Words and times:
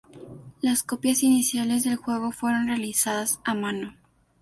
Las 0.61 0.81
copias 0.81 1.21
iniciales 1.21 1.83
del 1.83 1.95
juego 1.95 2.31
fueron 2.31 2.65
realizadas 2.67 3.39
a 3.45 3.53
mano. 3.53 3.93